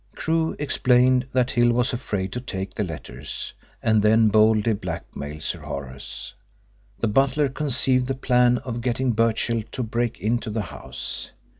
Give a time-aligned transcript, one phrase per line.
[0.15, 3.53] Crewe explained that Hill was afraid to take the letters
[3.83, 6.33] and then boldly blackmail Sir Horace.
[6.97, 11.29] The butler conceived the plan of getting Birchill to break into the house.